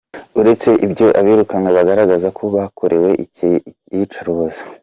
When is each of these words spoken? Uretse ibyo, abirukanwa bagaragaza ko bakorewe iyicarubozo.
Uretse 0.39 0.69
ibyo, 0.85 1.07
abirukanwa 1.19 1.69
bagaragaza 1.77 2.27
ko 2.37 2.43
bakorewe 2.55 3.09
iyicarubozo. 3.93 4.61